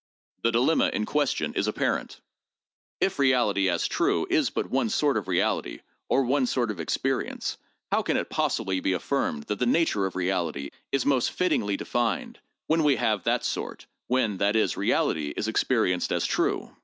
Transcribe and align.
The 0.41 0.51
dilemma 0.51 0.89
in 0.91 1.05
question 1.05 1.53
is 1.53 1.67
apparent. 1.67 2.21
If 2.99 3.19
reality 3.19 3.69
as 3.69 3.85
true 3.87 4.25
is 4.31 4.49
but 4.49 4.71
one 4.71 4.89
sort 4.89 5.15
of 5.15 5.27
reality 5.27 5.81
or 6.09 6.23
one 6.23 6.47
sort 6.47 6.71
of 6.71 6.79
experience, 6.79 7.59
how 7.91 8.01
can 8.01 8.17
it 8.17 8.31
possibly 8.31 8.79
be 8.79 8.93
affirmed 8.93 9.43
that 9.43 9.59
the 9.59 9.67
nature 9.67 10.07
of 10.07 10.15
reality 10.15 10.71
is 10.91 11.05
most 11.05 11.31
fittingly 11.31 11.77
defined, 11.77 12.39
when 12.65 12.83
we 12.83 12.95
have 12.95 13.25
that 13.25 13.45
sort, 13.45 13.85
when, 14.07 14.37
that 14.37 14.55
is, 14.55 14.75
reality 14.75 15.35
is 15.37 15.47
experienced 15.47 16.11
as 16.11 16.25
true? 16.25 16.75